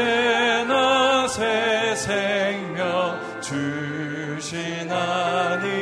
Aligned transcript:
언제나 0.00 1.28
새 1.28 1.94
생명 1.94 3.20
주신 3.42 4.90
하나님. 4.90 5.79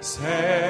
새 0.00 0.69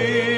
Spirit. 0.00 0.29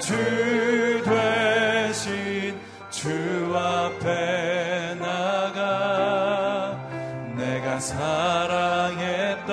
주 0.00 1.02
되신 1.04 2.58
주 2.90 3.08
앞에 3.56 4.94
나가 5.00 6.76
내가 7.36 7.78
사랑했던 7.80 9.48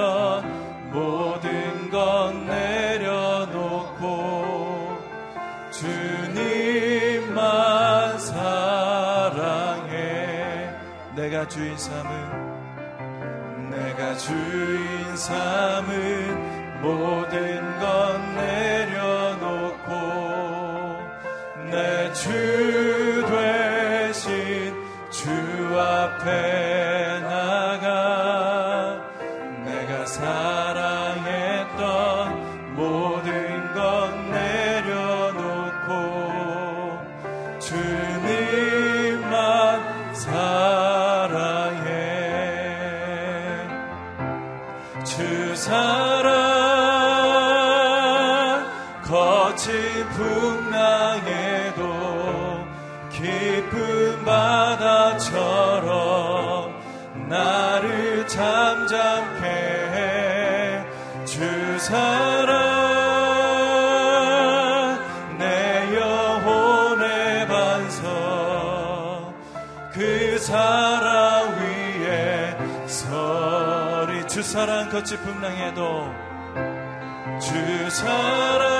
모든 0.91 1.89
것 1.89 2.33
내려놓고 2.47 4.05
주님만 5.71 7.35
사랑해. 8.19 9.95
내가 11.15 11.47
주인 11.47 11.77
삼은 11.77 13.69
내가 13.69 14.15
주인 14.15 15.17
삼은 15.17 16.04
깊은 53.69 54.25
바다처럼 54.25 55.25
나를 57.29 58.27
잠잠케 58.27 59.45
해 59.47 60.35
주 61.25 61.39
사랑 61.79 62.55
내 65.37 65.99
영혼의 65.99 67.47
반석 67.47 69.33
그 69.91 70.37
사랑 70.39 71.57
위에 71.59 72.55
서리. 72.87 74.25
주 74.27 74.43
사랑 74.43 74.89
거친 74.89 75.17
풍랑에도 75.19 76.11
주 77.41 77.89
사랑 77.89 78.74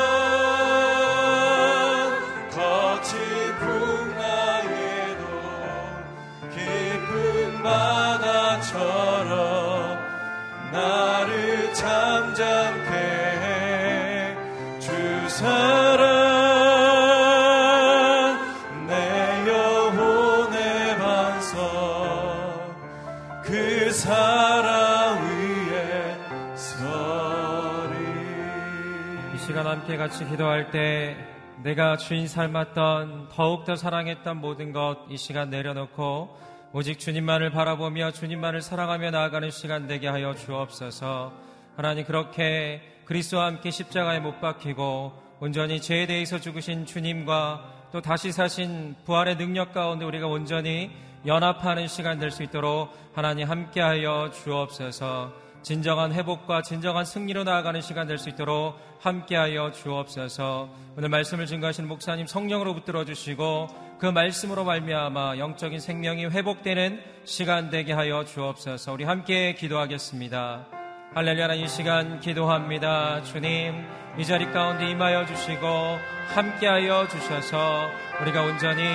함께 29.85 29.97
같이 29.97 30.25
기도할 30.27 30.71
때 30.71 31.15
내가 31.61 31.95
주인 31.95 32.27
삶았던 32.27 33.29
더욱더 33.29 33.75
사랑했던 33.75 34.37
모든 34.37 34.71
것 34.71 35.05
이 35.11 35.15
시간 35.17 35.51
내려놓고 35.51 36.35
오직 36.73 36.97
주님만을 36.97 37.51
바라보며 37.51 38.09
주님만을 38.09 38.63
사랑하며 38.63 39.11
나아가는 39.11 39.51
시간 39.51 39.85
되게 39.85 40.07
하여 40.07 40.33
주옵소서. 40.33 41.33
하나님 41.75 42.03
그렇게 42.03 42.81
그리스도와 43.05 43.45
함께 43.45 43.69
십자가에 43.69 44.19
못 44.21 44.41
박히고 44.41 45.13
온전히 45.39 45.79
죄에 45.79 46.07
대해서 46.07 46.39
죽으신 46.39 46.87
주님과 46.87 47.89
또 47.91 48.01
다시 48.01 48.31
사신 48.31 48.95
부활의 49.05 49.37
능력 49.37 49.71
가운데 49.71 50.03
우리가 50.03 50.25
온전히 50.25 50.89
연합하는 51.27 51.87
시간 51.87 52.17
될 52.17 52.31
수 52.31 52.41
있도록 52.41 52.91
하나님 53.13 53.47
함께하여 53.47 54.31
주옵소서. 54.31 55.44
진정한 55.65 56.13
회복과 56.13 56.61
진정한 56.61 57.05
승리로 57.05 57.43
나아가는 57.43 57.81
시간 57.81 58.05
될 58.05 58.19
수 58.19 58.29
있도록 58.29 58.75
함께하여 58.99 59.71
주옵소서. 59.71 60.69
오늘 60.95 61.09
말씀을 61.09 61.47
증거하시는 61.47 61.89
목사님 61.89 62.27
성령으로 62.27 62.75
붙들어 62.75 63.03
주시고 63.03 63.97
그 63.97 64.05
말씀으로 64.05 64.63
말미암아 64.63 65.39
영적인 65.39 65.79
생명이 65.79 66.27
회복되는 66.27 67.01
시간 67.23 67.71
되게 67.71 67.93
하여 67.93 68.23
주옵소서. 68.25 68.93
우리 68.93 69.05
함께 69.05 69.55
기도하겠습니다. 69.55 70.67
할렐루야 71.15 71.55
이 71.55 71.67
시간 71.67 72.19
기도합니다. 72.19 73.23
주님 73.23 74.04
이 74.17 74.25
자리 74.25 74.49
가운데 74.51 74.89
임하여 74.89 75.25
주시고 75.25 75.99
함께하여 76.33 77.07
주셔서 77.07 77.89
우리가 78.21 78.43
온전히 78.43 78.87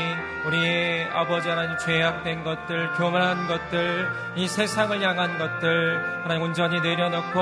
우리의 0.46 1.08
아버지 1.12 1.48
하나님 1.48 1.76
죄악된 1.76 2.42
것들, 2.42 2.92
교만한 2.94 3.46
것들, 3.46 4.08
이 4.36 4.48
세상을 4.48 5.00
향한 5.02 5.38
것들 5.38 6.22
하나님 6.24 6.42
온전히 6.42 6.80
내려놓고 6.80 7.40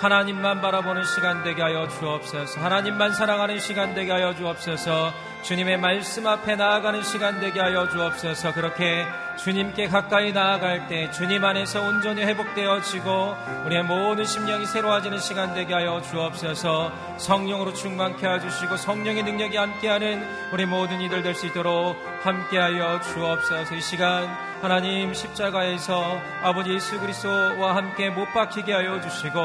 하나님만 0.00 0.60
바라보는 0.60 1.04
시간 1.04 1.44
되게 1.44 1.62
하여 1.62 1.86
주옵소서. 1.88 2.60
하나님만 2.60 3.12
사랑하는 3.12 3.60
시간 3.60 3.94
되게 3.94 4.10
하여 4.10 4.34
주옵소서. 4.34 5.12
주님의 5.42 5.78
말씀 5.78 6.26
앞에 6.26 6.56
나아가는 6.56 7.02
시간 7.02 7.40
되게 7.40 7.60
하여 7.60 7.88
주옵소서. 7.88 8.52
그렇게 8.52 9.04
주님께 9.36 9.88
가까이 9.88 10.32
나아갈 10.32 10.88
때 10.88 11.10
주님 11.10 11.44
안에서 11.44 11.82
온전히 11.82 12.22
회복되어지고 12.22 13.36
우리의 13.66 13.84
모든 13.84 14.24
심령이 14.24 14.66
새로워지는 14.66 15.18
시간 15.18 15.54
되게 15.54 15.74
하여 15.74 16.00
주옵소서. 16.02 16.92
성령으로 17.18 17.72
충만케 17.72 18.26
해주시고 18.26 18.76
성령의 18.76 19.22
능력이 19.22 19.56
함께하는 19.56 20.22
우리 20.52 20.66
모든 20.66 21.00
이들 21.00 21.22
될 21.22 21.34
수 21.34 21.46
있도록 21.46 21.96
함께하여 22.22 23.00
주옵소서. 23.00 23.74
이 23.74 23.80
시간 23.80 24.28
하나님 24.60 25.12
십자가에서 25.12 26.20
아버지 26.42 26.72
예수 26.72 27.00
그리스도와 27.00 27.74
함께 27.74 28.10
못 28.10 28.26
박히게 28.32 28.72
하여 28.72 29.00
주시고 29.00 29.38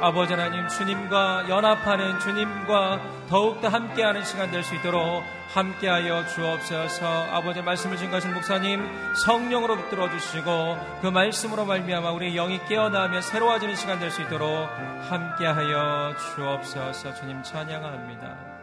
아버지 0.00 0.32
하나님 0.32 0.66
주님과 0.68 1.46
연합하는 1.48 2.18
주님과 2.20 3.00
더욱더 3.28 3.68
함께하는 3.68 4.24
시간 4.24 4.50
될 4.50 4.62
수 4.62 4.74
있도록 4.76 5.22
함께하여 5.54 6.26
주옵소서. 6.26 7.06
아버지 7.30 7.62
말씀을 7.62 7.96
증거하신 7.96 8.34
목사님 8.34 8.84
성령으로 9.24 9.76
붙들어 9.76 10.10
주시고 10.10 10.50
그 11.00 11.06
말씀으로 11.06 11.64
말미암아 11.64 12.10
우리 12.10 12.34
영이 12.34 12.66
깨어나며 12.66 13.20
새로워지는 13.20 13.76
시간 13.76 14.00
될 14.00 14.10
수 14.10 14.22
있도록 14.22 14.48
함께하여 15.08 16.16
주옵소서. 16.16 17.14
주님 17.14 17.42
찬양합니다. 17.44 18.54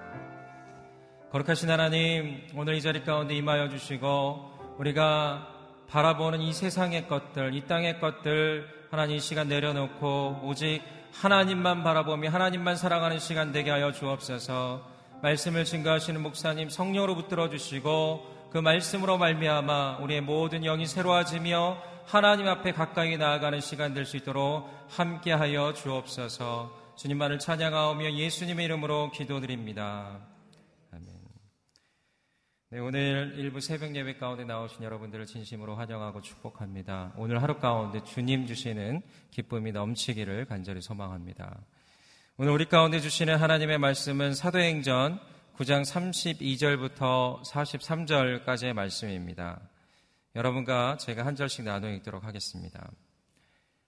거룩하신 1.32 1.70
하나님 1.70 2.42
오늘 2.56 2.76
이 2.76 2.82
자리 2.82 3.06
가운데 3.06 3.36
임하여 3.36 3.70
주시고 3.70 4.76
우리가 4.78 5.48
바라보는 5.88 6.42
이 6.42 6.52
세상의 6.52 7.08
것들, 7.08 7.54
이 7.54 7.66
땅의 7.68 8.02
것들 8.02 8.68
하나님 8.92 9.16
이 9.16 9.20
시간 9.22 9.48
내려놓고 9.48 10.42
오직 10.44 10.82
하나님만 11.14 11.84
바라보며 11.84 12.30
하나님만 12.30 12.76
사랑하는 12.76 13.20
시간 13.20 13.54
되게 13.54 13.72
하여 13.72 13.94
주옵소서. 13.94 14.91
말씀을 15.22 15.66
증거하시는 15.66 16.20
목사님 16.22 16.70
성령으로 16.70 17.16
붙들어 17.16 17.50
주시고 17.50 18.50
그 18.52 18.58
말씀으로 18.58 19.18
말미암아 19.18 20.00
우리의 20.00 20.22
모든 20.22 20.62
영이 20.64 20.88
새로워지며 20.88 21.78
하나님 22.06 22.48
앞에 22.48 22.72
가까이 22.74 23.18
나아가는 23.18 23.60
시간 23.62 23.94
될 23.94 24.06
수 24.06 24.18
있도록 24.18 24.68
함께하여 24.90 25.74
주옵소서. 25.74 26.96
주님만을 26.98 27.40
찬양하오며 27.40 28.14
예수님의 28.14 28.66
이름으로 28.66 29.12
기도드립니다. 29.12 30.20
네, 32.74 32.80
오늘 32.80 33.34
일부 33.36 33.60
새벽 33.60 33.94
예배 33.94 34.16
가운데 34.16 34.46
나오신 34.46 34.84
여러분들을 34.84 35.26
진심으로 35.26 35.76
환영하고 35.76 36.22
축복합니다. 36.22 37.12
오늘 37.18 37.42
하루 37.44 37.60
가운데 37.60 38.02
주님 38.04 38.48
주시는 38.48 39.02
기쁨이 39.30 39.74
넘치기를 39.74 40.46
간절히 40.46 40.82
소망합니다. 40.82 41.60
오늘 42.44 42.54
우리 42.54 42.66
가운데 42.66 43.00
주시는 43.00 43.38
하나님의 43.38 43.78
말씀은 43.78 44.34
사도행전 44.34 45.20
9장 45.58 45.84
32절부터 45.84 47.44
43절까지의 47.44 48.74
말씀입니다. 48.74 49.62
여러분과 50.36 50.98
제가 50.98 51.24
한 51.24 51.36
절씩 51.36 51.66
나눠 51.66 51.92
읽도록 51.92 52.24
하겠습니다. 52.24 52.90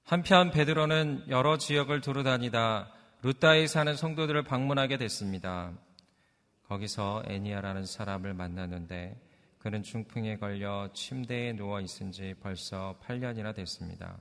한편 0.04 0.52
베드로는 0.52 1.26
여러 1.30 1.58
지역을 1.58 2.02
두루 2.02 2.22
다니다 2.22 2.92
루따에 3.24 3.66
사는 3.66 3.96
성도들을 3.96 4.44
방문하게 4.44 4.98
됐습니다. 4.98 5.72
거기서 6.68 7.24
애니아라는 7.26 7.88
사람을 7.88 8.36
만났는데 8.36 9.20
그는 9.58 9.82
중풍에 9.82 10.38
걸려 10.38 10.92
침대에 10.94 11.54
누워 11.54 11.82
있은 11.82 12.12
지 12.12 12.36
벌써 12.40 13.00
8년이나 13.04 13.56
됐습니다. 13.56 14.20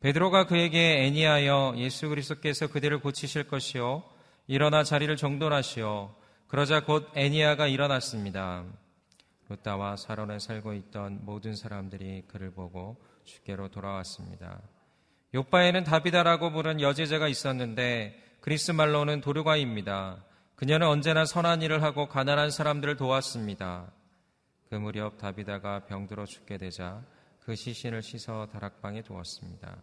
베드로가 0.00 0.46
그에게 0.46 1.04
애니하여 1.04 1.74
예수 1.76 2.08
그리스도께서 2.08 2.68
그대를 2.68 3.00
고치실 3.00 3.48
것이요 3.48 4.02
일어나 4.46 4.82
자리를 4.82 5.14
정돈하시오 5.14 6.14
그러자 6.48 6.84
곧 6.84 7.08
애니아가 7.14 7.68
일어났습니다. 7.68 8.64
루따와 9.48 9.96
사론에 9.96 10.38
살고 10.38 10.72
있던 10.74 11.20
모든 11.24 11.54
사람들이 11.54 12.24
그를 12.28 12.50
보고 12.50 12.96
주께로 13.24 13.68
돌아왔습니다. 13.68 14.60
요바에는 15.34 15.84
다비다라고 15.84 16.50
부른 16.50 16.80
여제자가 16.80 17.28
있었는데 17.28 18.18
그리스 18.40 18.72
말로는 18.72 19.20
도르가입니다. 19.20 20.24
그녀는 20.56 20.86
언제나 20.88 21.24
선한 21.24 21.62
일을 21.62 21.82
하고 21.82 22.08
가난한 22.08 22.50
사람들을 22.50 22.96
도왔습니다. 22.96 23.92
그 24.68 24.76
무렵 24.76 25.18
다비다가 25.18 25.84
병들어 25.84 26.24
죽게 26.24 26.58
되자 26.58 27.04
그 27.40 27.54
시신을 27.54 28.02
씻어 28.02 28.48
다락방에 28.52 29.02
두었습니다. 29.02 29.76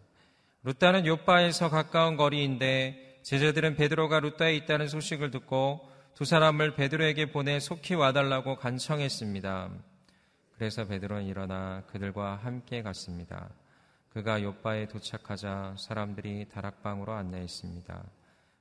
루따는 0.67 1.05
요바에서 1.05 1.69
가까운 1.69 2.17
거리인데 2.17 3.21
제자들은 3.23 3.77
베드로가 3.77 4.19
루따에 4.19 4.53
있다는 4.57 4.89
소식을 4.89 5.31
듣고 5.31 5.89
두 6.13 6.25
사람을 6.25 6.75
베드로에게 6.75 7.31
보내 7.31 7.61
속히 7.61 7.95
와달라고 7.95 8.57
간청했습니다. 8.57 9.69
그래서 10.55 10.85
베드로는 10.85 11.23
일어나 11.23 11.83
그들과 11.87 12.35
함께 12.35 12.81
갔습니다. 12.81 13.49
그가 14.09 14.43
요바에 14.43 14.89
도착하자 14.89 15.75
사람들이 15.77 16.49
다락방으로 16.49 17.13
안내했습니다. 17.13 18.03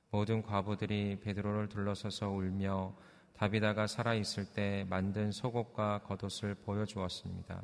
모든 0.09 0.41
과부들이 0.41 1.19
베드로를 1.19 1.67
둘러서서 1.67 2.29
울며 2.29 2.95
다비다가 3.33 3.85
살아 3.85 4.13
있을 4.13 4.45
때 4.45 4.85
만든 4.89 5.33
속옷과 5.33 6.03
겉옷을 6.03 6.55
보여주었습니다. 6.55 7.61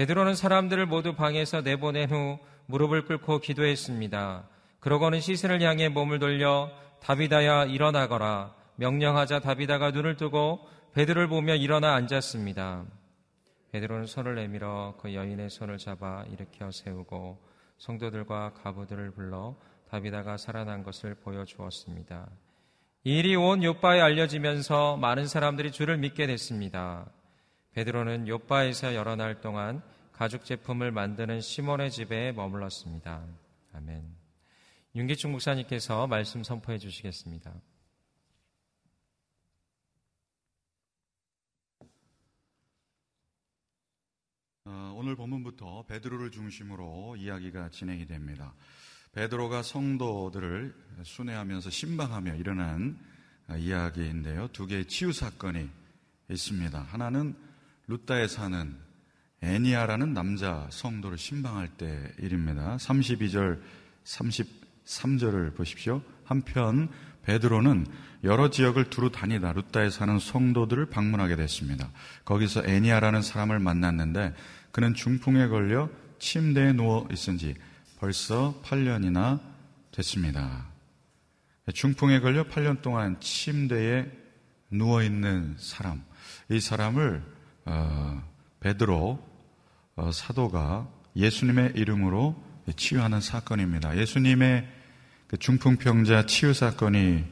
베드로는 0.00 0.34
사람들을 0.34 0.86
모두 0.86 1.14
방에서 1.14 1.60
내보낸 1.60 2.10
후 2.10 2.38
무릎을 2.64 3.04
꿇고 3.04 3.40
기도했습니다. 3.40 4.48
그러고는 4.78 5.20
시신을 5.20 5.60
향해 5.60 5.90
몸을 5.90 6.18
돌려 6.18 6.70
다비다야 7.02 7.66
일어나거라 7.66 8.54
명령하자 8.76 9.40
다비다가 9.40 9.90
눈을 9.90 10.16
뜨고 10.16 10.66
베드로를 10.94 11.28
보며 11.28 11.54
일어나 11.54 11.92
앉았습니다. 11.96 12.86
베드로는 13.72 14.06
손을 14.06 14.36
내밀어 14.36 14.94
그 14.98 15.14
여인의 15.14 15.50
손을 15.50 15.76
잡아 15.76 16.24
일으켜 16.32 16.70
세우고 16.70 17.38
성도들과 17.76 18.54
가부들을 18.54 19.10
불러 19.10 19.54
다비다가 19.90 20.38
살아난 20.38 20.82
것을 20.82 21.14
보여주었습니다. 21.16 22.26
이 23.04 23.18
일이 23.18 23.36
온 23.36 23.62
요바에 23.62 24.00
알려지면서 24.00 24.96
많은 24.96 25.26
사람들이 25.26 25.70
주를 25.70 25.98
믿게 25.98 26.26
됐습니다. 26.26 27.04
베드로는 27.72 28.26
요바에서 28.26 28.94
여러 28.94 29.14
날 29.14 29.40
동안 29.40 29.82
가죽 30.12 30.44
제품을 30.44 30.90
만드는 30.90 31.40
시몬의 31.40 31.90
집에 31.90 32.32
머물렀습니다. 32.32 33.24
아멘. 33.72 34.04
윤기충 34.94 35.30
목사님께서 35.32 36.08
말씀 36.08 36.42
선포해 36.42 36.78
주시겠습니다. 36.78 37.54
어, 44.64 44.94
오늘 44.96 45.14
본문부터 45.14 45.84
베드로를 45.86 46.32
중심으로 46.32 47.16
이야기가 47.16 47.70
진행이 47.70 48.06
됩니다. 48.06 48.52
베드로가 49.12 49.62
성도들을 49.62 50.74
순회하면서 51.04 51.70
신방하며 51.70 52.34
일어난 52.34 52.98
어, 53.48 53.56
이야기인데요. 53.56 54.48
두 54.48 54.66
개의 54.66 54.86
치유 54.86 55.12
사건이 55.12 55.68
있습니다. 56.28 56.82
하나는 56.82 57.49
루따에 57.90 58.28
사는 58.28 58.76
애니아라는 59.42 60.14
남자 60.14 60.68
성도를 60.70 61.18
신방할 61.18 61.66
때 61.70 62.12
일입니다. 62.20 62.76
32절, 62.76 63.60
33절을 64.04 65.56
보십시오. 65.56 66.00
한편 66.24 66.88
베드로는 67.24 67.88
여러 68.22 68.48
지역을 68.48 68.90
두루 68.90 69.10
다니다 69.10 69.52
루따에 69.52 69.90
사는 69.90 70.20
성도들을 70.20 70.86
방문하게 70.86 71.34
됐습니다. 71.34 71.90
거기서 72.24 72.62
애니아라는 72.64 73.22
사람을 73.22 73.58
만났는데 73.58 74.34
그는 74.70 74.94
중풍에 74.94 75.48
걸려 75.48 75.90
침대에 76.20 76.72
누워 76.72 77.08
있은 77.10 77.38
지 77.38 77.56
벌써 77.98 78.62
8년이나 78.64 79.40
됐습니다. 79.90 80.66
중풍에 81.74 82.20
걸려 82.20 82.44
8년 82.44 82.82
동안 82.82 83.18
침대에 83.18 84.08
누워 84.70 85.02
있는 85.02 85.56
사람, 85.58 86.04
이 86.50 86.60
사람을 86.60 87.39
어, 87.72 88.20
베드로 88.58 89.18
어, 89.96 90.10
사도가 90.12 90.88
예수님의 91.14 91.72
이름으로 91.76 92.34
치유하는 92.74 93.20
사건입니다. 93.20 93.96
예수님의 93.96 94.66
그 95.28 95.36
중풍병자 95.36 96.26
치유 96.26 96.52
사건이 96.52 97.24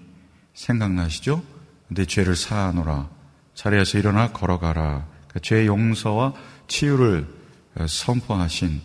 생각나시죠? 0.54 1.42
내 1.88 2.04
죄를 2.04 2.36
사하노라. 2.36 3.08
자리에서 3.54 3.98
일어나 3.98 4.30
걸어가라. 4.32 5.06
그 5.28 5.40
죄 5.40 5.66
용서와 5.66 6.34
치유를 6.68 7.26
어, 7.76 7.86
선포하신 7.86 8.80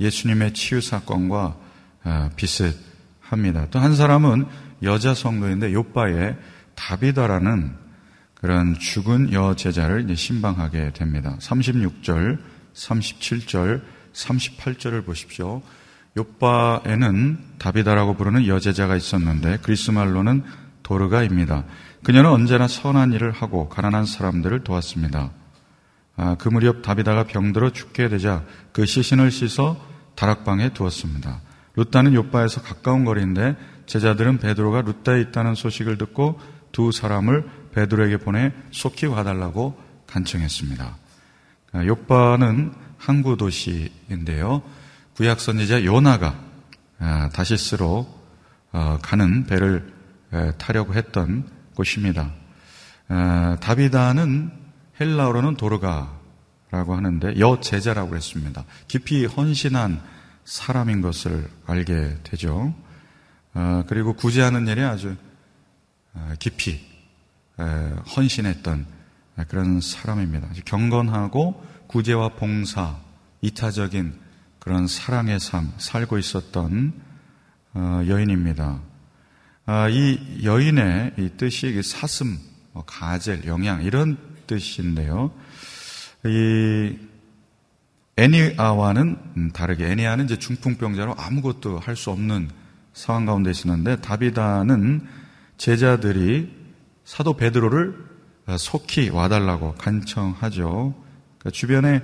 예수님의 0.00 0.52
치유 0.54 0.80
사건과 0.80 1.56
어, 2.04 2.30
비슷합니다. 2.36 3.68
또 3.70 3.78
한 3.78 3.94
사람은 3.96 4.46
여자 4.82 5.14
성도인데 5.14 5.72
요바의 5.72 6.36
다비다라는 6.74 7.87
그런 8.40 8.78
죽은 8.78 9.32
여제자를 9.32 10.14
신방하게 10.14 10.92
됩니다. 10.92 11.36
36절, 11.40 12.38
37절, 12.72 13.82
38절을 14.12 15.04
보십시오. 15.04 15.60
요바에는 16.16 17.38
다비다라고 17.58 18.14
부르는 18.14 18.46
여제자가 18.46 18.96
있었는데 18.96 19.58
그리스 19.62 19.90
말로는 19.90 20.44
도르가입니다. 20.82 21.64
그녀는 22.02 22.30
언제나 22.30 22.68
선한 22.68 23.12
일을 23.12 23.32
하고 23.32 23.68
가난한 23.68 24.06
사람들을 24.06 24.64
도왔습니다. 24.64 25.32
아, 26.16 26.36
그 26.36 26.48
무렵 26.48 26.82
다비다가 26.82 27.24
병들어 27.24 27.70
죽게 27.70 28.08
되자 28.08 28.44
그 28.72 28.86
시신을 28.86 29.30
씻어 29.30 29.76
다락방에 30.14 30.70
두었습니다. 30.70 31.40
루따는 31.76 32.14
요바에서 32.14 32.62
가까운 32.62 33.04
거리인데 33.04 33.56
제자들은 33.86 34.38
베드로가 34.38 34.82
루따에 34.82 35.20
있다는 35.22 35.54
소식을 35.54 35.98
듣고 35.98 36.40
두 36.72 36.92
사람을 36.92 37.48
베드로에게 37.78 38.16
보내 38.18 38.52
속히 38.72 39.06
와달라고 39.06 39.80
간청했습니다. 40.08 40.96
아, 41.72 41.84
요바는 41.84 42.72
항구 42.96 43.36
도시인데요. 43.36 44.62
구약 45.14 45.40
선지자 45.40 45.84
요나가 45.84 46.40
아, 46.98 47.28
다시스로 47.32 48.08
어, 48.72 48.98
가는 49.00 49.46
배를 49.46 49.96
타려고 50.58 50.92
했던 50.92 51.48
곳입니다. 51.74 52.30
다비다는 53.60 54.52
헬라어로는 55.00 55.56
도르가라고 55.56 56.94
하는데 56.94 57.38
여제자라고 57.38 58.14
했습니다. 58.14 58.64
깊이 58.88 59.24
헌신한 59.24 60.02
사람인 60.44 61.00
것을 61.00 61.48
알게 61.66 62.18
되죠. 62.24 62.74
어, 63.54 63.84
그리고 63.88 64.12
구제하는 64.12 64.66
일에 64.66 64.84
아주 64.84 65.16
어, 66.12 66.34
깊이 66.38 66.87
헌신했던 67.58 68.86
그런 69.48 69.80
사람입니다. 69.80 70.48
경건하고 70.64 71.64
구제와 71.86 72.30
봉사, 72.30 72.96
이타적인 73.40 74.14
그런 74.58 74.86
사랑의 74.86 75.40
삶 75.40 75.72
살고 75.78 76.18
있었던 76.18 76.92
어, 77.74 78.02
여인입니다. 78.06 78.80
아, 79.66 79.88
이 79.88 80.40
여인의 80.42 81.14
이 81.18 81.30
뜻이 81.36 81.80
사슴, 81.82 82.38
뭐 82.72 82.82
가젤, 82.86 83.46
영양 83.46 83.82
이런 83.82 84.16
뜻인데요. 84.46 85.30
이 86.24 86.98
애니아와는 88.16 89.52
다르게 89.52 89.86
애니아는 89.86 90.24
이제 90.24 90.36
중풍병자로 90.38 91.14
아무것도 91.16 91.78
할 91.78 91.94
수 91.94 92.10
없는 92.10 92.50
상황 92.92 93.26
가운데 93.26 93.50
있었는데 93.50 94.00
다비다는 94.00 95.06
제자들이 95.56 96.57
사도 97.08 97.38
베드로를 97.38 97.96
속히 98.58 99.08
와달라고 99.08 99.76
간청하죠. 99.76 100.94
그러니까 101.38 101.50
주변에 101.50 102.02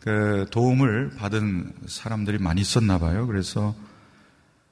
그 0.00 0.46
도움을 0.50 1.10
받은 1.18 1.74
사람들이 1.86 2.38
많이 2.38 2.62
있었나 2.62 2.96
봐요. 2.96 3.26
그래서 3.26 3.74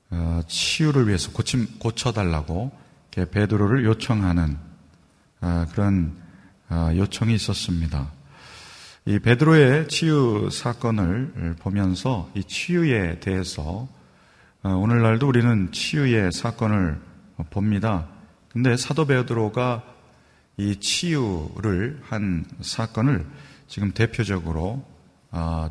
어, 0.09 0.40
치유를 0.49 1.09
위해서 1.09 1.30
고침 1.30 1.78
고쳐달라고 1.78 2.73
베드로를 3.11 3.85
요청하는 3.85 4.56
어, 5.42 5.66
그런 5.73 6.16
어, 6.71 6.90
요청이 6.95 7.35
있었습니다. 7.35 8.11
이 9.04 9.18
베드로의 9.18 9.88
치유 9.88 10.49
사건을 10.50 11.56
보면서 11.61 12.30
이 12.35 12.42
치유에 12.42 13.21
대해서 13.21 13.87
오늘날도 14.62 15.28
우리는 15.28 15.71
치유의 15.71 16.33
사건을 16.33 16.99
봅니다. 17.50 18.15
근데 18.56 18.75
사도 18.78 19.04
베드로가 19.04 19.82
이 20.56 20.76
치유를 20.76 22.00
한 22.04 22.46
사건을 22.62 23.26
지금 23.68 23.92
대표적으로 23.92 24.82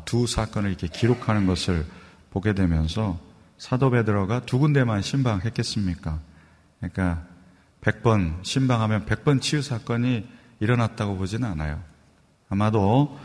두 0.04 0.28
사건을 0.28 0.70
이렇게 0.70 0.86
기록하는 0.86 1.48
것을 1.48 1.84
보게 2.30 2.52
되면서 2.52 3.18
사도 3.58 3.90
베드로가 3.90 4.46
두 4.46 4.60
군데만 4.60 5.02
신방했겠습니까? 5.02 6.20
그러니까 6.78 7.24
100번 7.80 8.44
신방하면 8.44 9.04
100번 9.06 9.40
치유 9.40 9.62
사건이 9.62 10.24
일어났다고 10.60 11.16
보지는 11.16 11.48
않아요. 11.48 11.82
아마도 12.48 13.18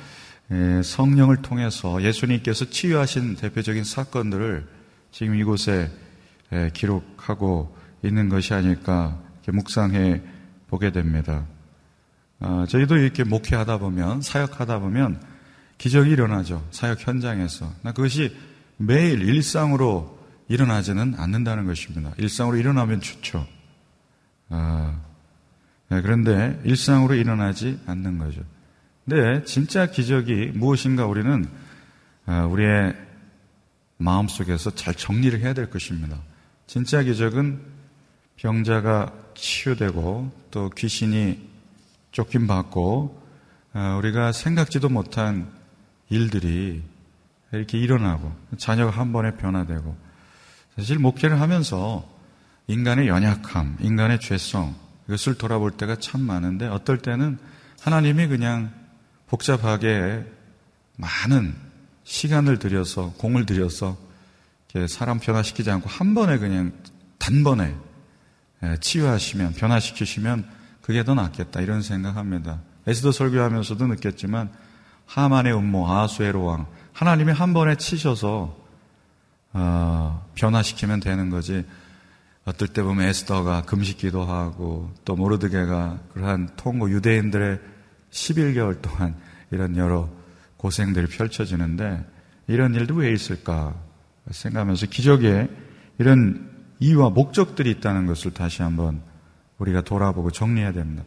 예, 0.50 0.82
성령을 0.84 1.44
통해서 1.44 2.01
예수님께서 2.01 2.65
치유하신 2.72 3.36
대표적인 3.36 3.84
사건들을 3.84 4.68
지금 5.12 5.36
이곳에 5.36 5.91
예, 6.51 6.72
기록하고 6.74 7.77
있는 8.03 8.27
것이 8.27 8.56
아닐까 8.56 9.20
묵상해 9.50 10.22
보게 10.68 10.92
됩니다. 10.92 11.46
아, 12.40 12.66
저희도 12.70 12.98
이렇게 12.98 13.24
목회하다 13.24 13.78
보면 13.78 14.22
사역하다 14.22 14.80
보면 14.80 15.22
기적이 15.78 16.12
일어나죠. 16.12 16.68
사역 16.72 17.08
현장에서. 17.08 17.74
그것이 17.96 18.36
매일 18.78 19.22
일상으로 19.22 20.20
일어나지는 20.48 21.16
않는다는 21.18 21.66
것입니다. 21.66 22.12
일상으로 22.18 22.58
일어나면 22.58 23.02
좋죠. 23.02 23.48
아, 24.50 25.00
네, 25.90 26.02
그런데 26.02 26.60
일상으로 26.64 27.16
일어나지 27.16 27.80
않는 27.86 28.18
거죠. 28.18 28.42
근데 29.06 29.44
진짜 29.46 29.88
기적이 29.88 30.52
무엇인가 30.54 31.06
우리는 31.06 31.48
아, 32.26 32.46
우리의 32.46 32.96
마음속에서 33.98 34.72
잘 34.72 34.94
정리를 34.94 35.40
해야 35.40 35.54
될 35.54 35.70
것입니다. 35.70 36.18
진짜 36.68 37.02
기적은 37.04 37.60
병자가 38.38 39.14
치유되고 39.36 40.32
또 40.52 40.70
귀신이 40.70 41.50
쫓김 42.12 42.48
받고 42.48 43.22
아, 43.74 43.96
우리가 43.96 44.32
생각지도 44.32 44.90
못한 44.90 45.52
일들이 46.10 46.84
이렇게 47.54 47.78
일어나고 47.78 48.32
자녀가 48.58 48.92
한 48.92 49.14
번에 49.14 49.36
변화되고 49.38 49.96
사실 50.76 51.00
목회를 51.00 51.40
하면서 51.40 52.08
인간의 52.68 53.08
연약함, 53.08 53.78
인간의 53.82 54.20
죄성 54.20 54.76
이것을 55.08 55.38
돌아볼 55.38 55.72
때가 55.72 55.98
참 55.98 56.22
많은데 56.22 56.68
어떨 56.68 56.98
때는 56.98 57.38
하나님이 57.82 58.28
그냥 58.28 58.72
복잡하게 59.28 60.26
많은 60.98 61.56
시간을 62.04 62.60
들여서 62.60 63.14
공을 63.18 63.46
들여서 63.46 63.98
사람 64.88 65.20
변화시키지 65.20 65.70
않고 65.72 65.90
한 65.90 66.14
번에 66.14 66.38
그냥 66.38 66.72
단번에 67.18 67.66
예, 67.66 67.91
치유하시면 68.80 69.53
변화시키시면 69.53 70.46
그게 70.82 71.03
더 71.03 71.13
낫겠다 71.13 71.62
이런 71.62 71.82
생각합니다. 71.82 72.62
에스더 72.88 73.12
설교하면서도 73.12 73.88
느꼈지만 73.88 74.50
하만의 75.06 75.56
음모 75.56 75.91
아수에로 75.91 76.44
왕 76.44 76.68
하나님이 76.94 77.32
한 77.32 77.53
번에 77.53 77.75
치셔서 77.75 78.58
어, 79.53 80.27
변화시키면 80.36 81.00
되는 81.01 81.30
거지. 81.30 81.65
어떨 82.46 82.68
때 82.70 82.82
보면 82.82 83.06
에스더가 83.08 83.63
금식기도 83.63 84.25
하고 84.25 84.91
또 85.06 85.15
모르드게가 85.15 86.00
그러한 86.13 86.50
통고 86.56 86.89
유대인들의 86.89 87.60
11개월 88.10 88.82
동안 88.82 89.15
이런 89.51 89.75
여러 89.77 90.10
고생들이 90.58 91.08
펼쳐지는데 91.08 92.03
이런 92.48 92.74
일도 92.74 92.96
왜 92.96 93.12
있을까 93.12 93.75
생각하면서 94.30 94.88
기적에 94.88 95.50
이런 96.00 96.50
이유와 96.82 97.12
목적들이 97.12 97.72
있다는 97.72 98.08
것을 98.08 98.32
다시 98.32 98.64
한번 98.64 99.02
우리가 99.60 99.82
돌아보고 99.82 100.32
정리해야 100.32 100.74
됩니다. 100.74 101.04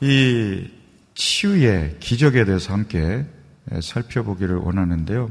이 0.00 0.70
치유의 1.14 1.96
기적에 1.98 2.44
대해서 2.44 2.72
함께 2.72 3.24
살펴보기를 3.80 4.56
원하는데요. 4.56 5.30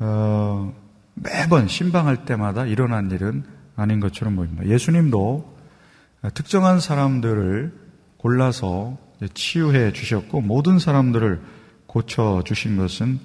어, 0.00 0.74
매번 1.14 1.66
신방할 1.66 2.24
때마다 2.26 2.66
일어난 2.66 3.10
일은 3.10 3.44
아닌 3.74 4.00
것처럼 4.00 4.36
보입니다. 4.36 4.66
예수님도 4.66 5.56
특정한 6.34 6.80
사람들을 6.80 7.72
골라서 8.18 8.98
치유해 9.32 9.92
주셨고 9.92 10.42
모든 10.42 10.78
사람들을 10.78 11.40
고쳐 11.86 12.42
주신 12.44 12.76
것은 12.76 13.18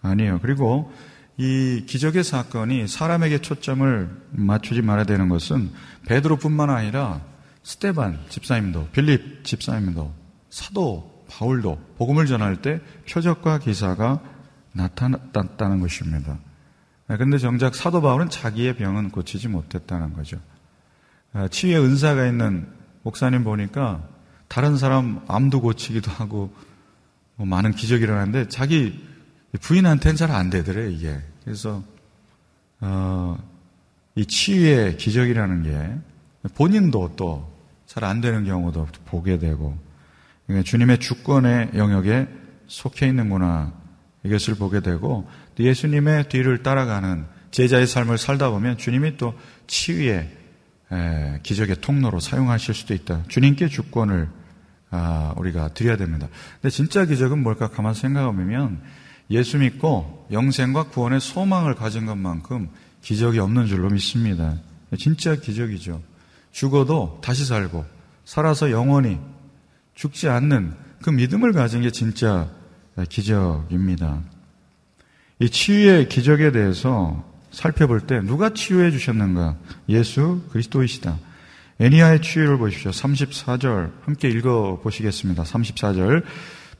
아니에요. 0.00 0.38
그리고 0.40 0.90
이 1.38 1.84
기적의 1.86 2.24
사건이 2.24 2.88
사람에게 2.88 3.38
초점을 3.38 4.10
맞추지 4.32 4.82
말아야 4.82 5.04
되는 5.04 5.28
것은 5.28 5.70
베드로뿐만 6.06 6.68
아니라 6.68 7.20
스테반 7.62 8.18
집사님도 8.28 8.88
빌립 8.90 9.44
집사님도 9.44 10.12
사도 10.50 11.24
바울도 11.30 11.94
복음을 11.96 12.26
전할 12.26 12.60
때 12.60 12.80
표적과 13.08 13.60
기사가 13.60 14.20
나타났다는 14.72 15.80
것입니다. 15.80 16.38
그런데 17.06 17.36
네, 17.36 17.38
정작 17.38 17.74
사도 17.74 18.02
바울은 18.02 18.28
자기의 18.28 18.76
병은 18.76 19.10
고치지 19.10 19.48
못했다는 19.48 20.14
거죠. 20.14 20.38
아, 21.32 21.46
치유의 21.48 21.80
은사가 21.82 22.26
있는 22.26 22.68
목사님 23.02 23.44
보니까 23.44 24.02
다른 24.48 24.76
사람 24.76 25.22
암도 25.28 25.60
고치기도 25.60 26.10
하고 26.10 26.52
뭐 27.36 27.46
많은 27.46 27.72
기적이 27.72 28.04
일어나는데 28.04 28.48
자기 28.48 29.06
부인한테는 29.60 30.16
잘 30.16 30.30
안 30.30 30.50
되더래 30.50 30.90
이게. 30.90 31.18
그래서 31.44 31.82
어, 32.80 33.38
이 34.14 34.26
치유의 34.26 34.96
기적이라는 34.96 35.62
게 35.62 36.50
본인도 36.54 37.14
또 37.16 37.58
잘 37.88 38.04
안 38.04 38.20
되는 38.20 38.44
경우도 38.44 38.86
보게 39.06 39.38
되고 39.38 39.76
그러니까 40.46 40.62
주님의 40.68 40.98
주권의 40.98 41.70
영역에 41.74 42.28
속해 42.66 43.06
있는구나 43.08 43.72
이것을 44.24 44.56
보게 44.56 44.80
되고 44.80 45.26
예수님의 45.58 46.28
뒤를 46.28 46.62
따라가는 46.62 47.24
제자의 47.50 47.86
삶을 47.86 48.18
살다 48.18 48.50
보면 48.50 48.76
주님이 48.76 49.16
또 49.16 49.32
치유의 49.66 50.36
기적의 51.42 51.80
통로로 51.80 52.20
사용하실 52.20 52.74
수도 52.74 52.92
있다. 52.94 53.24
주님께 53.28 53.68
주권을 53.68 54.28
아, 54.90 55.34
우리가 55.36 55.68
드려야 55.68 55.96
됩니다. 55.96 56.28
근데 56.60 56.70
진짜 56.70 57.04
기적은 57.06 57.42
뭘까 57.42 57.68
가만 57.68 57.94
생각해보면 57.94 58.82
예수 59.30 59.58
믿고 59.58 60.26
영생과 60.30 60.84
구원의 60.84 61.20
소망을 61.20 61.74
가진 61.74 62.06
것만큼 62.06 62.68
기적이 63.02 63.38
없는 63.40 63.66
줄로 63.66 63.90
믿습니다. 63.90 64.56
진짜 64.98 65.36
기적이죠. 65.36 66.00
죽어도 66.52 67.20
다시 67.22 67.44
살고 67.44 67.84
살아서 68.24 68.70
영원히 68.70 69.18
죽지 69.94 70.28
않는 70.28 70.74
그 71.02 71.10
믿음을 71.10 71.52
가진 71.52 71.82
게 71.82 71.90
진짜 71.90 72.48
기적입니다. 73.08 74.22
이 75.40 75.48
치유의 75.48 76.08
기적에 76.08 76.50
대해서 76.50 77.24
살펴볼 77.50 78.00
때 78.00 78.20
누가 78.20 78.52
치유해 78.52 78.90
주셨는가? 78.90 79.56
예수 79.88 80.42
그리스도이시다. 80.50 81.18
애니아의 81.80 82.22
치유를 82.22 82.58
보십시오. 82.58 82.90
34절 82.90 83.92
함께 84.02 84.28
읽어 84.28 84.80
보시겠습니다. 84.82 85.44
34절 85.44 86.24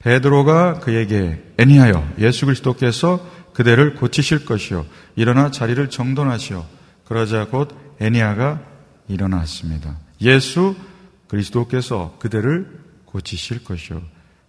베드로가 0.00 0.80
그에게 0.80 1.42
애니하여 1.58 2.14
예수 2.18 2.46
그리스도께서 2.46 3.20
그대를 3.52 3.94
고치실 3.94 4.44
것이요 4.44 4.86
일어나 5.16 5.50
자리를 5.50 5.90
정돈하시오. 5.90 6.64
그러자 7.04 7.46
곧 7.46 7.74
애니아가 8.00 8.60
일어났습니다. 9.08 9.96
예수 10.20 10.76
그리스도께서 11.26 12.16
그대를 12.18 12.80
고치실 13.06 13.64
것이요 13.64 14.02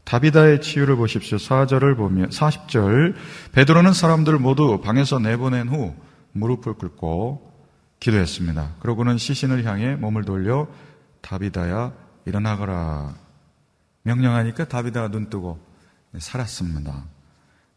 다비다의 0.04 0.62
치유를 0.62 0.96
보십시오. 0.96 1.38
4절을 1.38 1.96
보면 1.96 2.30
40절 2.30 3.16
베드로는 3.52 3.94
사람들 3.94 4.38
모두 4.40 4.82
방에서 4.82 5.20
내보낸 5.20 5.68
후 5.70 5.96
무릎을 6.32 6.74
꿇고 6.74 7.52
기도했습니다. 8.00 8.76
그러고는 8.80 9.18
시신을 9.18 9.66
향해 9.66 9.96
몸을 9.96 10.24
돌려 10.24 10.68
다비다야 11.22 11.92
일어나거라 12.26 13.14
명령하니까 14.04 14.68
다비다가 14.68 15.10
눈 15.10 15.30
뜨고 15.30 15.60
살았습니다. 16.18 17.06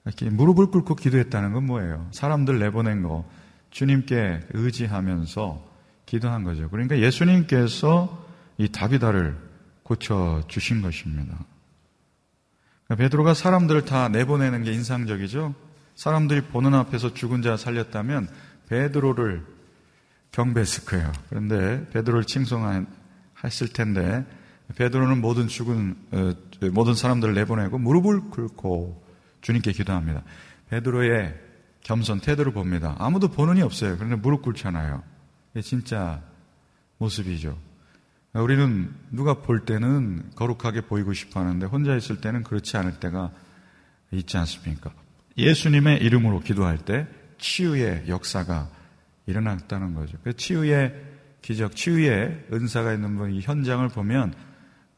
이렇게 0.05 0.31
무릎을 0.31 0.67
꿇고 0.67 0.97
기도했다는 0.97 1.53
건 1.53 1.67
뭐예요? 1.67 2.09
사람들 2.13 2.59
내보낸 2.59 3.03
거 3.03 3.29
주님께 3.71 4.41
의지하면서 4.51 5.73
기도한 6.07 6.45
거죠. 6.45 6.69
그러니까 6.71 6.99
예수님께서 6.99 8.27
이 8.59 8.69
다비다를 8.69 9.37
고쳐 9.83 10.43
주신 10.49 10.83
것입니다. 10.83 11.39
베드로가 12.89 13.35
사람들을 13.35 13.85
다 13.85 14.09
내보내는 14.09 14.65
게 14.65 14.73
인상적이죠. 14.73 15.55
사람들이 15.95 16.43
보는 16.43 16.75
앞에서 16.75 17.15
죽은 17.15 17.43
자 17.43 17.57
살렸다면 17.57 18.29
베드로를 18.69 19.47
경배했을 20.33 20.85
거예요. 20.85 21.13
그런데 21.29 21.89
베드로를 21.91 22.25
칭송했을 22.25 23.69
텐데 23.73 24.27
베드로는 24.77 25.21
모든 25.21 25.49
죽은 25.49 25.97
어, 26.13 26.33
모든 26.73 26.95
사람들을 26.95 27.35
내보내고 27.35 27.79
무릎을 27.79 28.31
꿇고 28.31 29.03
주님께 29.41 29.73
기도합니다. 29.73 30.23
베드로의 30.71 31.35
겸손 31.83 32.21
태도를 32.21 32.53
봅니다. 32.53 32.97
아무도 32.99 33.29
보는 33.29 33.57
이 33.57 33.63
없어요. 33.63 33.97
그런데 33.97 34.17
무릎 34.17 34.43
꿇잖아요. 34.43 35.03
진짜 35.63 36.23
모습이죠. 36.99 37.59
우리는 38.35 38.95
누가 39.11 39.35
볼 39.35 39.67
때는 39.67 40.31
거룩하게 40.35 40.83
보이고 40.83 41.13
싶어 41.13 41.41
하는데 41.41 41.67
혼자 41.67 41.95
있을 41.95 42.21
때는 42.21 42.45
그렇지 42.45 42.77
않을 42.79 42.99
때가 42.99 43.31
있지 44.13 44.37
않습니까? 44.39 44.93
예수님의 45.37 46.03
이름으로 46.03 46.41
기도할 46.41 46.79
때 46.79 47.07
치유의 47.39 48.05
역사가 48.09 48.71
일어났다는 49.27 49.95
거죠. 49.95 50.17
그 50.23 50.35
치유의 50.35 50.95
기적, 51.43 51.75
치유의 51.75 52.47
은사가 52.53 52.95
있는 52.95 53.33
이 53.33 53.41
현장을 53.41 53.87
보면 53.89 54.35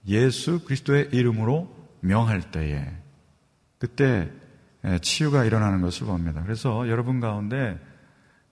예수 0.06 0.64
그리스도의 0.64 1.08
이름으로 1.12 1.68
명할 2.00 2.50
때에 2.50 2.86
그때 3.78 4.30
치유가 5.00 5.44
일어나는 5.44 5.80
것을 5.80 6.06
봅니다. 6.06 6.42
그래서 6.42 6.88
여러분 6.88 7.20
가운데 7.20 7.78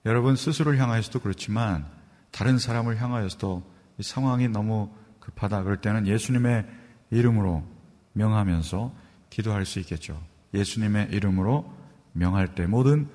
여러분 0.05 0.35
스스로를 0.35 0.79
향하여서도 0.79 1.19
그렇지만 1.19 1.85
다른 2.31 2.57
사람을 2.57 2.99
향하여서도 3.01 3.63
이 3.99 4.03
상황이 4.03 4.47
너무 4.47 4.89
급하다 5.19 5.63
그럴 5.63 5.77
때는 5.77 6.07
예수님의 6.07 6.65
이름으로 7.11 7.63
명하면서 8.13 8.93
기도할 9.29 9.65
수 9.65 9.79
있겠죠. 9.79 10.21
예수님의 10.53 11.09
이름으로 11.11 11.71
명할 12.13 12.55
때 12.55 12.65
모든 12.67 13.07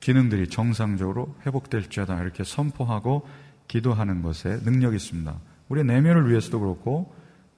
기능들이 0.00 0.48
정상적으로 0.48 1.34
회복될지어다 1.46 2.20
이렇게 2.22 2.44
선포하고 2.44 3.26
기도하는 3.66 4.22
것에 4.22 4.60
능력이 4.62 4.96
있습니다. 4.96 5.34
우리 5.68 5.82
내면을 5.82 6.30
위해서도 6.30 6.60
그렇고 6.60 7.14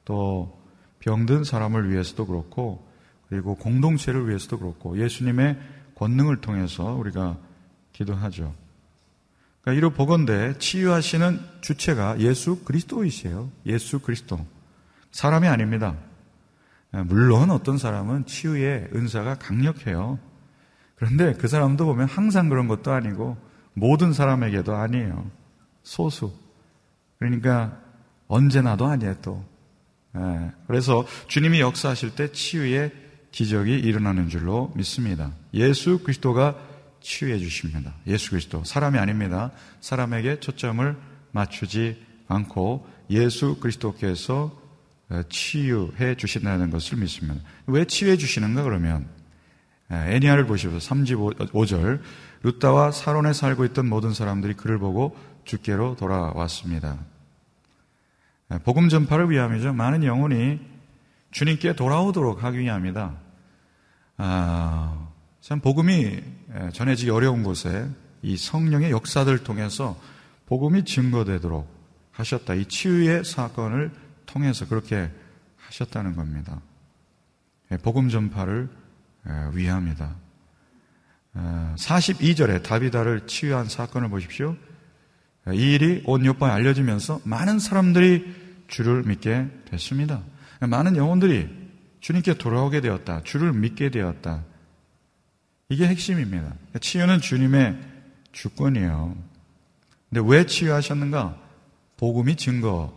또 0.08 0.58
병든 1.00 1.44
사람을 1.44 1.90
위해서도 1.90 2.26
그렇고 2.26 2.82
그리고 3.28 3.54
공동체를 3.56 4.26
위해서도 4.26 4.58
그렇고 4.58 4.98
예수님의 4.98 5.58
권능을 5.96 6.40
통해서 6.40 6.94
우리가 6.94 7.36
기도하죠. 7.92 8.54
그러니까 9.60 9.78
이로 9.78 9.90
보건대 9.90 10.56
치유하시는 10.58 11.40
주체가 11.60 12.20
예수 12.20 12.64
그리스도이시에요. 12.64 13.50
예수 13.66 13.98
그리스도. 13.98 14.40
사람이 15.10 15.46
아닙니다. 15.46 15.94
물론 17.04 17.50
어떤 17.50 17.76
사람은 17.76 18.24
치유의 18.24 18.92
은사가 18.94 19.34
강력해요. 19.34 20.18
그런데 20.94 21.34
그 21.34 21.48
사람도 21.48 21.84
보면 21.84 22.08
항상 22.08 22.48
그런 22.48 22.66
것도 22.66 22.92
아니고 22.92 23.36
모든 23.74 24.14
사람에게도 24.14 24.74
아니에요. 24.74 25.30
소수. 25.82 26.32
그러니까 27.18 27.78
언제나도 28.26 28.86
아니에요 28.86 29.16
또. 29.20 29.44
예, 30.16 30.50
그래서 30.66 31.06
주님이 31.26 31.60
역사하실 31.60 32.14
때 32.14 32.32
치유의 32.32 32.92
기적이 33.30 33.78
일어나는 33.78 34.28
줄로 34.28 34.72
믿습니다. 34.74 35.32
예수 35.54 35.98
그리스도가 35.98 36.56
치유해 37.00 37.38
주십니다. 37.38 37.94
예수 38.06 38.30
그리스도. 38.30 38.64
사람이 38.64 38.98
아닙니다. 38.98 39.52
사람에게 39.80 40.40
초점을 40.40 40.96
맞추지 41.32 42.02
않고 42.26 42.86
예수 43.10 43.56
그리스도께서 43.60 44.58
어, 45.10 45.22
치유해 45.30 46.16
주신다는 46.16 46.70
것을 46.70 46.98
믿습니다. 46.98 47.40
왜 47.66 47.84
치유해 47.86 48.16
주시는가 48.16 48.62
그러면 48.62 49.08
예, 49.90 50.16
애니아를 50.16 50.46
보시면서 50.46 50.94
35절 50.94 52.00
루타와 52.42 52.92
사론에 52.92 53.32
살고 53.32 53.64
있던 53.66 53.88
모든 53.88 54.12
사람들이 54.12 54.54
그를 54.54 54.78
보고 54.78 55.16
주께로 55.44 55.96
돌아왔습니다. 55.96 56.98
예, 58.52 58.58
복음 58.58 58.88
전파를 58.88 59.30
위함이죠. 59.30 59.72
많은 59.72 60.04
영혼이 60.04 60.60
주님께 61.30 61.76
돌아오도록 61.76 62.44
하기 62.44 62.58
위함이다. 62.58 63.16
아, 64.16 65.08
참 65.40 65.60
복음이 65.60 65.94
예, 65.94 66.70
전해지기 66.72 67.10
어려운 67.10 67.42
곳에 67.42 67.88
이 68.22 68.36
성령의 68.36 68.90
역사들을 68.90 69.44
통해서 69.44 69.98
복음이 70.46 70.84
증거되도록 70.84 71.68
하셨다. 72.12 72.54
이 72.54 72.64
치유의 72.64 73.24
사건을 73.24 73.92
통해서 74.26 74.66
그렇게 74.66 75.10
하셨다는 75.58 76.16
겁니다. 76.16 76.60
복음 77.82 78.08
전파를 78.08 78.68
위함이다. 79.52 80.16
42절에 81.76 82.62
다비다를 82.62 83.26
치유한 83.26 83.68
사건을 83.68 84.08
보십시오. 84.08 84.56
이 85.54 85.74
일이 85.74 86.02
온 86.04 86.24
요파에 86.24 86.50
알려지면서 86.50 87.20
많은 87.24 87.58
사람들이 87.58 88.34
주를 88.68 89.02
믿게 89.02 89.48
됐습니다. 89.70 90.22
많은 90.60 90.96
영혼들이 90.96 91.48
주님께 92.00 92.34
돌아오게 92.34 92.80
되었다. 92.80 93.22
주를 93.24 93.52
믿게 93.52 93.90
되었다. 93.90 94.44
이게 95.68 95.86
핵심입니다. 95.86 96.54
치유는 96.80 97.20
주님의 97.20 97.78
주권이에요. 98.32 99.16
근데 100.08 100.22
왜 100.24 100.46
치유하셨는가? 100.46 101.36
복음이 101.96 102.36
증거 102.36 102.94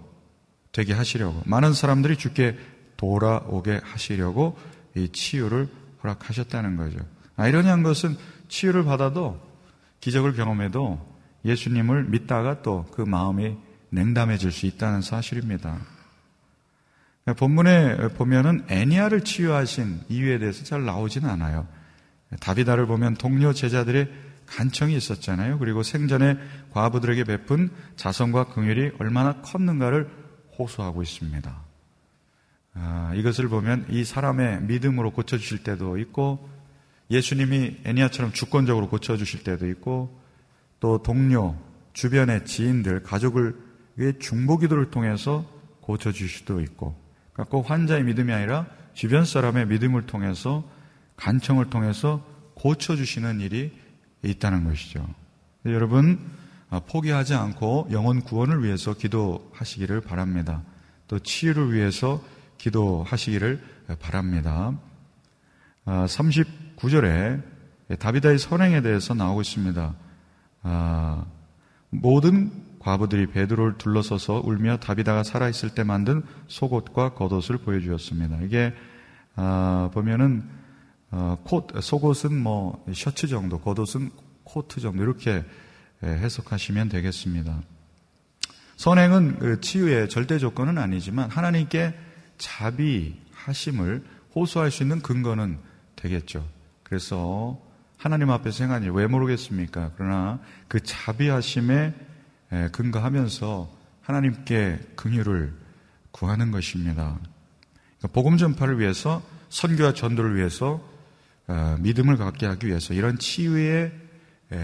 되게 0.72 0.94
하시려고. 0.94 1.42
많은 1.46 1.74
사람들이 1.74 2.18
주께 2.18 2.58
돌아오게 2.98 3.82
하시려고 3.84 4.58
이 4.96 5.10
치유를 5.10 5.68
허락하셨다는 6.04 6.78
거죠. 6.78 7.00
아이러니한 7.36 7.84
것은 7.84 8.16
치유를 8.48 8.84
받아도 8.86 9.40
기적을 10.00 10.34
경험해도 10.34 11.11
예수님을 11.46 12.06
믿다가 12.06 12.62
또 12.62 12.86
그 12.92 13.02
마음이 13.02 13.58
냉담해질 13.90 14.52
수 14.52 14.66
있다는 14.66 15.02
사실입니다. 15.02 15.80
본문에 17.38 18.10
보면은 18.16 18.66
애니아를 18.68 19.22
치유하신 19.22 20.02
이유에 20.10 20.40
대해서 20.40 20.64
잘 20.64 20.86
나오지는 20.86 21.30
않아요. 21.30 21.68
다비다를 22.40 22.88
보면 22.88 23.16
동료 23.16 23.54
제자들의 23.54 24.10
간청이 24.48 24.96
있었잖아요. 24.96 25.60
그리고 25.60 25.84
생전에 25.84 26.38
과부들에게 26.72 27.24
베푼 27.26 27.70
자성과 27.96 28.46
긍휼이 28.46 28.92
얼마나 29.00 29.42
컸는가를 29.42 30.10
호소하고 30.58 31.04
있습니다. 31.04 31.64
아, 32.74 33.14
이것을 33.16 33.50
보면 33.50 33.86
이 33.90 34.04
사람의 34.04 34.64
믿음으로 34.64 35.12
고쳐주실 35.12 35.64
때도 35.64 35.98
있고 35.98 36.50
예수님이 37.12 37.82
애니아처럼 37.84 38.32
주권적으로 38.32 38.90
고쳐주실 38.90 39.44
때도 39.44 39.68
있고 39.70 40.21
또 40.82 41.02
동료, 41.02 41.56
주변의 41.94 42.44
지인들, 42.44 43.04
가족을 43.04 43.56
위해 43.96 44.14
중보 44.20 44.58
기도를 44.58 44.92
통해서 44.92 45.46
고쳐주실 45.80 46.28
수도 46.28 46.60
있고 46.60 47.00
그러니까 47.32 47.50
꼭 47.50 47.70
환자의 47.70 48.04
믿음이 48.04 48.34
아니라 48.34 48.66
주변 48.94 49.24
사람의 49.24 49.68
믿음을 49.68 50.06
통해서 50.06 50.68
간청을 51.16 51.70
통해서 51.70 52.26
고쳐주시는 52.56 53.40
일이 53.40 53.72
있다는 54.24 54.66
것이죠. 54.66 55.08
여러분 55.66 56.20
아, 56.70 56.80
포기하지 56.80 57.36
않고 57.36 57.90
영혼 57.92 58.22
구원을 58.22 58.64
위해서 58.64 58.94
기도하시기를 58.94 60.02
바랍니다. 60.02 60.64
또 61.08 61.20
치유를 61.20 61.74
위해서 61.74 62.24
기도하시기를 62.58 63.62
바랍니다. 64.00 64.74
39절에 65.86 67.44
아, 67.90 67.96
다비다의 67.96 68.40
선행에 68.40 68.82
대해서 68.82 69.14
나오고 69.14 69.42
있습니다. 69.42 69.96
아, 70.64 71.26
모든 71.90 72.52
과부들이 72.80 73.28
베드로를 73.28 73.78
둘러서서 73.78 74.42
울며 74.44 74.78
다비다가 74.78 75.24
살아있을 75.24 75.76
때 75.76 75.84
만든 75.84 76.24
속옷과 76.48 77.14
겉옷을 77.14 77.60
보여주었습니다. 77.60 78.42
이게 78.42 78.74
보면은 79.94 80.44
어, 81.12 81.38
콧, 81.44 81.68
속옷은 81.80 82.42
뭐 82.42 82.84
셔츠 82.94 83.28
정도, 83.28 83.60
겉옷은 83.60 84.12
코트 84.44 84.80
정도 84.80 85.04
이렇게 85.04 85.44
해석하시면 86.04 86.90
되겠습니다. 86.90 87.62
선행은 88.78 89.40
그 89.40 89.62
치유의 89.62 90.10
절대 90.10 90.40
조건은 90.40 90.78
아니지만 90.78 91.30
하나님께 91.30 91.94
자비하심을 92.38 94.04
호소할 94.34 94.72
수 94.72 94.84
있는 94.84 95.02
근거는 95.02 95.60
되겠죠. 95.96 96.48
그래서 96.82 97.62
하나님 98.02 98.30
행한 98.32 98.82
일왜 98.82 99.06
모르겠습니까? 99.06 99.92
그러나 99.96 100.40
그 100.68 100.80
자비하심에 100.80 101.94
근거하면서 102.72 103.72
하나님께 104.02 104.80
긍휼을 104.96 105.54
구하는 106.10 106.50
것입니다. 106.50 107.20
그러니까 108.00 108.08
복음 108.12 108.38
전파를 108.38 108.80
위해서 108.80 109.22
선교와 109.50 109.94
전도를 109.94 110.36
위해서 110.36 110.84
어, 111.46 111.78
믿음을 111.80 112.18
갖게 112.18 112.48
하기 112.48 112.66
위해서 112.66 112.96
이런 112.96 113.20
치유의 113.20 113.92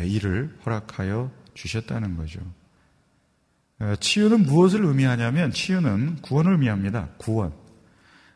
일을 0.06 0.58
허락하여 0.66 1.30
주셨다는 1.54 2.18
거죠. 2.18 2.40
어, 3.78 3.94
치유는 4.00 4.48
무엇을 4.48 4.84
의미하냐면 4.84 5.52
치유는 5.52 6.24
구원을 6.24 6.54
의미합니다. 6.54 7.10
구원. 7.18 7.54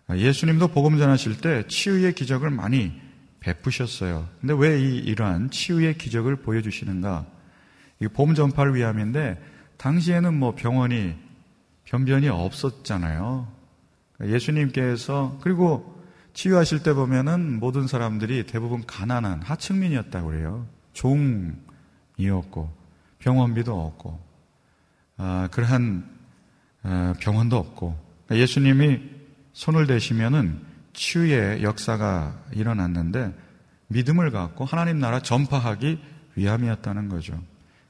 아, 0.06 0.16
예수님도 0.16 0.68
복음 0.68 1.00
전하실 1.00 1.42
때 1.42 1.64
치유의 1.68 2.14
기적을 2.14 2.52
많이 2.52 3.10
베푸셨어요. 3.42 4.28
근데 4.40 4.54
왜 4.58 4.80
이, 4.80 4.98
이러한 4.98 5.52
치유의 5.52 5.98
기적을 5.98 6.38
보여주시는가? 6.38 7.26
이 8.00 8.08
복음 8.08 8.34
전파를 8.34 8.76
위함인데 8.76 9.42
당시에는 9.78 10.34
뭐 10.34 10.56
병원이 10.56 11.16
변변이 11.86 12.30
없었잖아요. 12.30 13.48
예수님께서 14.24 15.40
그리고 15.42 16.02
치유하실 16.34 16.84
때 16.84 16.94
보면은 16.94 17.60
모든 17.60 17.88
사람들이 17.88 18.46
대부분 18.46 18.86
가난한 18.86 19.42
하층민이었다고 19.42 20.30
그래요. 20.30 20.68
종이었고 20.94 22.72
병원비도 23.20 23.74
없고 23.74 24.20
아, 25.18 25.50
그러한 25.52 26.08
아, 26.84 27.14
병원도 27.20 27.58
없고 27.58 28.00
그러니까 28.26 28.42
예수님이 28.42 29.02
손을 29.54 29.88
대시면은 29.88 30.71
치유의 30.94 31.64
역사가 31.64 32.46
일어났는데 32.54 33.34
믿음을 33.88 34.32
갖고 34.32 34.66
하나님 34.66 35.00
나라 35.00 35.22
전파하기 35.22 36.00
위함이었다는 36.36 37.10
거죠. 37.10 37.42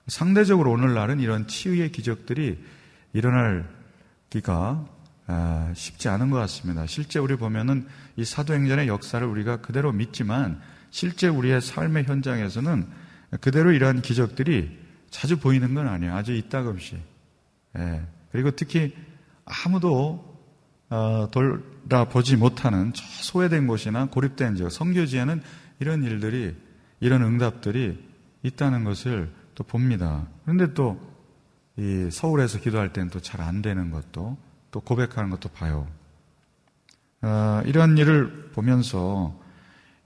상대적으로 0.07 0.71
오늘날은 0.71 1.19
이런 1.19 1.47
치유의 1.47 1.91
기적들이 1.91 2.63
일어날 3.13 3.69
기가 4.29 4.85
아, 5.27 5.71
쉽지 5.75 6.09
않은 6.09 6.29
것 6.29 6.37
같습니다. 6.37 6.85
실제 6.87 7.19
우리 7.19 7.35
보면은 7.35 7.87
이 8.17 8.25
사도행전의 8.25 8.87
역사를 8.87 9.25
우리가 9.25 9.57
그대로 9.61 9.91
믿지만 9.91 10.59
실제 10.89 11.27
우리의 11.27 11.61
삶의 11.61 12.03
현장에서는 12.05 12.87
그대로 13.39 13.71
이러한 13.71 14.01
기적들이 14.01 14.77
자주 15.09 15.37
보이는 15.37 15.73
건 15.73 15.87
아니에요. 15.87 16.13
아주 16.13 16.33
이따금씩. 16.33 16.99
예. 17.77 18.01
그리고 18.31 18.51
특히 18.51 18.93
아무도 19.45 20.30
어, 20.91 21.27
돌아보지 21.31 22.35
못하는 22.37 22.91
소외된 22.95 23.65
곳이나 23.65 24.05
고립된 24.05 24.55
지역, 24.55 24.69
성교지에는 24.69 25.41
이런 25.79 26.03
일들이, 26.03 26.55
이런 26.99 27.23
응답들이 27.23 28.07
있다는 28.43 28.83
것을 28.83 29.31
또 29.55 29.63
봅니다. 29.63 30.27
그런데 30.45 30.73
또 30.75 31.11
이 31.77 32.09
서울에서 32.11 32.59
기도할 32.59 32.91
때는 32.93 33.09
또 33.09 33.19
잘 33.19 33.41
안 33.41 33.61
되는 33.61 33.91
것도 33.91 34.37
또 34.71 34.79
고백하는 34.81 35.29
것도 35.29 35.49
봐요. 35.49 35.87
어, 37.21 37.61
이런 37.65 37.97
일을 37.97 38.49
보면서 38.53 39.39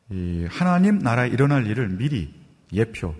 이 0.09 0.45
하나님 0.49 0.99
나라에 0.99 1.29
일어날 1.29 1.65
일을 1.65 1.89
미리 1.89 2.33
예표 2.71 3.15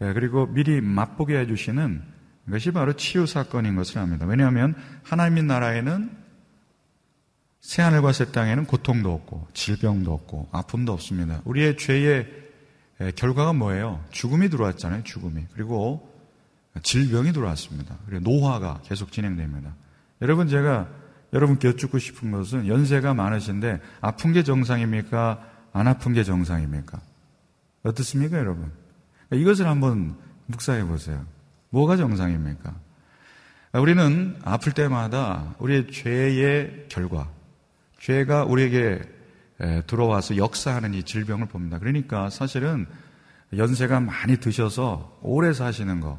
예, 0.00 0.12
그리고 0.12 0.46
미리 0.46 0.80
맛보게 0.80 1.38
해주시는 1.40 2.02
것이 2.50 2.70
바로 2.70 2.94
치유 2.94 3.26
사건인 3.26 3.76
것을 3.76 3.98
압니다. 3.98 4.26
왜냐하면 4.26 4.74
하나님 5.02 5.46
나라에는 5.46 6.10
새하늘과 7.66 8.12
새 8.12 8.30
땅에는 8.30 8.64
고통도 8.66 9.12
없고 9.12 9.48
질병도 9.52 10.12
없고 10.12 10.48
아픔도 10.52 10.92
없습니다. 10.92 11.40
우리의 11.44 11.76
죄의 11.76 12.28
결과가 13.16 13.54
뭐예요? 13.54 14.04
죽음이 14.12 14.48
들어왔잖아요. 14.50 15.02
죽음이 15.02 15.46
그리고 15.52 16.08
질병이 16.84 17.32
들어왔습니다. 17.32 17.96
그리고 18.06 18.30
노화가 18.30 18.82
계속 18.84 19.10
진행됩니다. 19.10 19.74
여러분 20.22 20.46
제가 20.46 20.88
여러분께 21.32 21.66
여쭙고 21.68 21.98
싶은 21.98 22.30
것은 22.30 22.68
연세가 22.68 23.14
많으신데 23.14 23.80
아픈 24.00 24.32
게 24.32 24.44
정상입니까? 24.44 25.42
안 25.72 25.88
아픈 25.88 26.12
게 26.12 26.22
정상입니까? 26.22 27.00
어떻습니까, 27.82 28.38
여러분? 28.38 28.70
이것을 29.32 29.66
한번 29.66 30.16
묵상해 30.46 30.84
보세요. 30.84 31.26
뭐가 31.70 31.96
정상입니까? 31.96 32.74
우리는 33.74 34.38
아플 34.44 34.72
때마다 34.72 35.56
우리의 35.58 35.90
죄의 35.90 36.86
결과, 36.88 37.28
죄가 37.98 38.44
우리에게 38.44 39.00
들어와서 39.86 40.36
역사하는 40.36 40.94
이 40.94 41.02
질병을 41.02 41.46
봅니다. 41.46 41.78
그러니까 41.78 42.30
사실은 42.30 42.86
연세가 43.56 44.00
많이 44.00 44.36
드셔서 44.36 45.18
오래 45.22 45.52
사시는 45.52 46.00
거, 46.00 46.18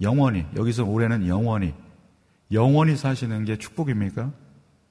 영원히, 0.00 0.44
여기서 0.56 0.84
올해는 0.84 1.26
영원히, 1.28 1.72
영원히 2.52 2.96
사시는 2.96 3.44
게 3.44 3.56
축복입니까? 3.56 4.32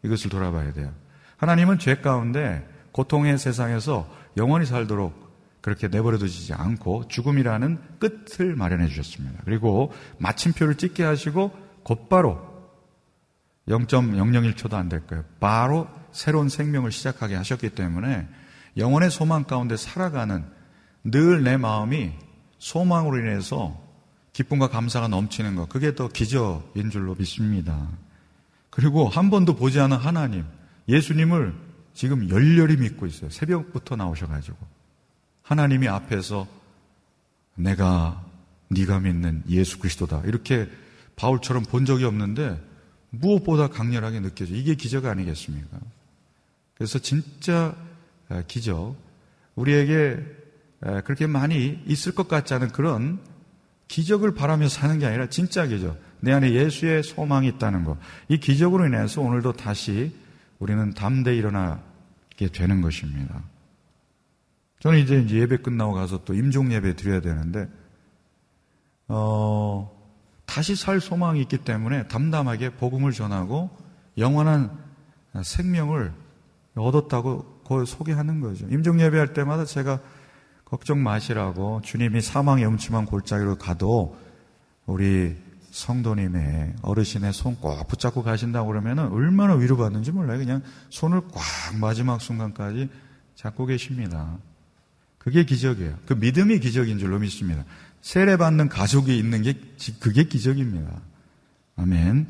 이것을 0.04 0.30
돌아봐야 0.30 0.74
돼요. 0.74 0.92
하나님은 1.38 1.80
죄 1.80 1.96
가운데 1.96 2.68
고통의 2.92 3.38
세상에서 3.38 4.10
영원히 4.38 4.66
살도록 4.66 5.24
그렇게 5.62 5.88
내버려 5.88 6.18
두지 6.18 6.54
않고 6.54 7.08
죽음이라는 7.08 7.80
끝을 8.00 8.56
마련해 8.56 8.88
주셨습니다. 8.88 9.42
그리고 9.46 9.94
마침표를 10.18 10.76
찍게 10.76 11.04
하시고 11.04 11.52
곧바로 11.84 12.53
0.001초도 13.68 14.74
안 14.74 14.90
될 14.90 15.06
거예요. 15.08 15.24
바로 15.40 15.88
새로운 16.12 16.50
생명을 16.50 16.92
시작하게 16.92 17.36
하셨기 17.36 17.70
때문에 17.70 18.28
영원의 18.78 19.10
소망 19.12 19.44
가운데 19.44 19.78
살아가는 19.78 20.44
늘 21.04 21.44
내 21.44 21.58
마음이 21.58 22.12
소망으로 22.60 23.20
인해서 23.20 23.82
기쁨과 24.32 24.70
감사가 24.70 25.08
넘치는 25.10 25.56
것, 25.56 25.70
그게 25.70 25.94
더 25.96 26.08
기적인 26.08 26.90
줄로 26.90 27.14
믿습니다. 27.16 27.88
그리고 28.70 29.08
한 29.08 29.30
번도 29.30 29.56
보지 29.56 29.80
않은 29.80 29.98
하나님, 29.98 30.46
예수님을 30.88 31.54
지금 31.94 32.30
열렬히 32.30 32.78
믿고 32.78 33.06
있어요. 33.06 33.30
새벽부터 33.30 33.96
나오셔가지고. 33.96 34.58
하나님이 35.44 35.88
앞에서 35.88 36.48
내가 37.56 38.24
네가 38.70 39.02
믿는 39.02 39.44
예수 39.50 39.78
그리스도다. 39.78 40.22
이렇게 40.26 40.68
바울처럼 41.16 41.64
본 41.64 41.86
적이 41.86 42.06
없는데 42.06 42.60
무엇보다 43.16 43.68
강렬하게 43.68 44.22
느껴져. 44.22 44.56
이게 44.56 44.74
기적 44.74 45.06
아니겠습니까? 45.06 45.78
그래서 46.74 46.98
진짜 46.98 47.76
기적, 48.48 48.96
우리에게 49.56 50.18
그렇게 51.06 51.28
많이 51.28 51.80
있을 51.86 52.14
것 52.14 52.28
같지 52.28 52.56
않은 52.56 52.70
그런 52.70 53.20
기적을 53.88 54.34
바라며 54.34 54.68
사는 54.68 54.98
게 54.98 55.06
아니라 55.06 55.30
진짜 55.30 55.68
기적. 55.68 55.96
내 56.22 56.32
안에 56.32 56.54
예수의 56.54 57.04
소망이 57.04 57.48
있다는 57.50 57.84
것. 57.84 57.98
이 58.30 58.40
기적으로 58.40 58.88
인해서 58.88 59.22
오늘도 59.22 59.54
다시 59.54 60.16
우리는 60.58 60.94
담대히 60.94 61.38
일어나게 61.38 62.48
되는 62.52 62.82
것입니다. 62.82 63.44
저는 64.80 65.00
이제 65.00 65.26
예배 65.30 65.58
끝나고 65.58 65.94
가서 65.94 66.24
또 66.26 66.34
임종 66.34 66.74
예배 66.74 66.96
드려야 66.96 67.22
되는데, 67.22 67.70
어, 69.08 70.03
다시 70.46 70.76
살 70.76 71.00
소망이 71.00 71.42
있기 71.42 71.60
때문에 71.60 72.08
담담하게 72.08 72.72
복음을 72.76 73.12
전하고 73.12 73.70
영원한 74.18 74.78
생명을 75.42 76.14
얻었다고 76.76 77.62
소개하는 77.88 78.40
거죠. 78.40 78.68
임종 78.70 79.00
예배할 79.02 79.34
때마다 79.34 79.66
제가 79.66 80.00
걱정 80.66 81.02
마시라고 81.04 81.82
주님이 81.84 82.22
사망의 82.22 82.66
음침한 82.66 83.06
골짜기로 83.06 83.58
가도 83.58 84.16
우리 84.86 85.36
성도님의 85.72 86.76
어르신의 86.84 87.34
손 87.34 87.56
꼭 87.56 87.88
붙잡고 87.88 88.22
가신다고 88.22 88.68
그러면 88.68 89.00
얼마나 89.00 89.56
위로받는지 89.56 90.12
몰라요. 90.12 90.38
그냥 90.38 90.62
손을 90.90 91.22
꽉 91.32 91.44
마지막 91.80 92.22
순간까지 92.22 92.90
잡고 93.36 93.66
계십니다. 93.66 94.38
그게 95.18 95.46
기적이에요. 95.46 95.98
그 96.06 96.14
믿음이 96.14 96.60
기적인 96.60 97.00
줄로 97.00 97.18
믿습니다. 97.18 97.64
세례받는 98.04 98.68
가족이 98.70 99.18
있는 99.18 99.42
게 99.42 99.60
그게 100.00 100.26
기적입니다. 100.26 100.92
아멘. 101.78 102.28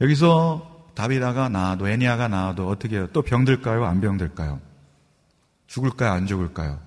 여기서 0.00 0.92
다비다가 0.94 1.48
나와도 1.48 1.88
애니아가 1.88 2.28
나와도 2.28 2.68
어떻게 2.68 2.96
해요? 2.96 3.08
또 3.12 3.22
병들까요? 3.22 3.84
안 3.86 4.00
병들까요? 4.00 4.60
죽을까요? 5.66 6.12
안 6.12 6.26
죽을까요? 6.26 6.80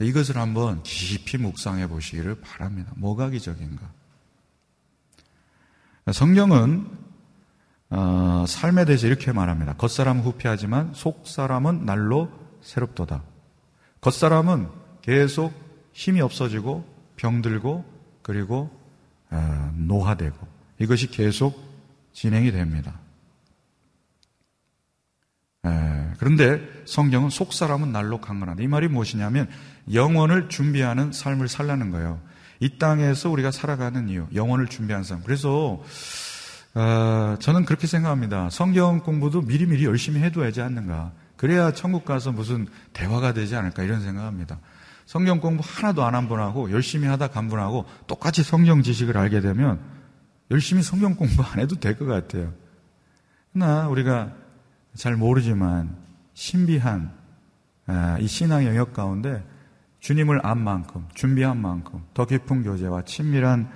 이것을 0.00 0.36
한번 0.36 0.82
깊이 0.82 1.38
묵상해 1.38 1.88
보시기를 1.88 2.40
바랍니다. 2.42 2.92
뭐가 2.96 3.30
기적인가? 3.30 3.90
성경은 6.12 6.88
어, 7.90 8.44
삶에 8.46 8.84
대해서 8.84 9.06
이렇게 9.06 9.32
말합니다. 9.32 9.72
겉사람은 9.74 10.22
후피하지만 10.22 10.92
속사람은 10.94 11.86
날로 11.86 12.30
새롭도다. 12.60 13.22
겉사람은 14.02 14.68
계속 15.00 15.54
힘이 15.94 16.20
없어지고 16.20 16.97
병들고 17.18 17.84
그리고 18.22 18.70
어, 19.30 19.72
노화되고 19.76 20.36
이것이 20.78 21.08
계속 21.08 21.62
진행이 22.12 22.50
됩니다. 22.50 22.98
에, 25.66 25.70
그런데 26.18 26.60
성경은 26.86 27.28
속 27.30 27.52
사람은 27.52 27.92
날로 27.92 28.20
강건하다. 28.20 28.62
이 28.62 28.66
말이 28.66 28.88
무엇이냐면 28.88 29.48
영원을 29.92 30.48
준비하는 30.48 31.12
삶을 31.12 31.48
살라는 31.48 31.90
거예요. 31.90 32.20
이 32.60 32.78
땅에서 32.78 33.30
우리가 33.30 33.50
살아가는 33.50 34.08
이유, 34.08 34.26
영원을 34.34 34.66
준비한 34.66 35.04
삶. 35.04 35.22
그래서 35.22 35.82
어, 36.74 37.36
저는 37.40 37.64
그렇게 37.64 37.86
생각합니다. 37.86 38.50
성경 38.50 39.00
공부도 39.00 39.42
미리미리 39.42 39.84
열심히 39.84 40.20
해둬야지 40.20 40.60
않는가. 40.60 41.12
그래야 41.36 41.72
천국 41.72 42.04
가서 42.04 42.32
무슨 42.32 42.66
대화가 42.92 43.32
되지 43.32 43.54
않을까 43.54 43.84
이런 43.84 44.00
생각합니다. 44.00 44.58
성경 45.08 45.40
공부 45.40 45.62
하나도 45.64 46.04
안 46.04 46.14
한 46.14 46.28
분하고 46.28 46.70
열심히 46.70 47.08
하다 47.08 47.28
간 47.28 47.48
분하고 47.48 47.86
똑같이 48.06 48.42
성경 48.42 48.82
지식을 48.82 49.16
알게 49.16 49.40
되면 49.40 49.80
열심히 50.50 50.82
성경 50.82 51.14
공부 51.16 51.42
안 51.42 51.60
해도 51.60 51.76
될 51.76 51.96
것 51.96 52.04
같아요. 52.04 52.52
그러나 53.54 53.88
우리가 53.88 54.34
잘 54.94 55.16
모르지만 55.16 55.96
신비한 56.34 57.10
아, 57.86 58.18
이 58.20 58.26
신앙 58.26 58.66
영역 58.66 58.92
가운데 58.92 59.42
주님을 60.00 60.44
안 60.44 60.58
만큼, 60.58 61.08
준비한 61.14 61.56
만큼 61.56 62.04
더 62.12 62.26
깊은 62.26 62.62
교제와 62.64 63.02
친밀한 63.06 63.70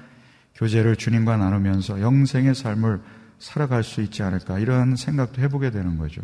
교제를 0.54 0.96
주님과 0.96 1.38
나누면서 1.38 2.02
영생의 2.02 2.54
삶을 2.54 3.00
살아갈 3.38 3.82
수 3.82 4.02
있지 4.02 4.22
않을까 4.22 4.58
이런 4.58 4.96
생각도 4.96 5.40
해보게 5.40 5.70
되는 5.70 5.96
거죠. 5.96 6.20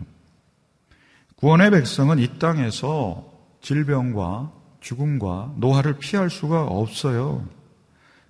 구원의 1.37 1.71
백성은 1.71 2.19
이 2.19 2.39
땅에서 2.39 3.33
질병과 3.63 4.58
죽음과 4.81 5.55
노화를 5.57 5.99
피할 5.99 6.31
수가 6.31 6.65
없어요. 6.65 7.47